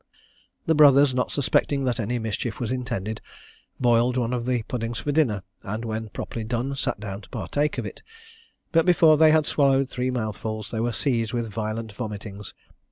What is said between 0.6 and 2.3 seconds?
The brothers, not suspecting that any